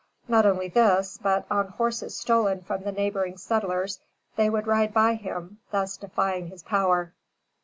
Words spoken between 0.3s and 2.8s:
only this, but, on horses stolen